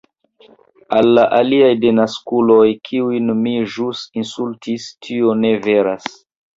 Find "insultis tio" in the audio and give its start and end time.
4.25-5.41